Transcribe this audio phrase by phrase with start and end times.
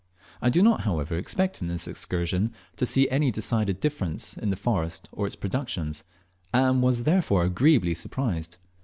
[0.41, 4.55] I did not, however, expect in this excursion to see any decided difference in the
[4.55, 6.03] forest or its productions,
[6.51, 8.57] and was therefore agreeably surprised.